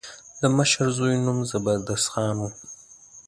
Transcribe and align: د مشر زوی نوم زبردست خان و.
د 0.41 0.43
مشر 0.57 0.87
زوی 0.97 1.15
نوم 1.25 1.37
زبردست 1.51 2.07
خان 2.13 2.35
و. 2.41 2.43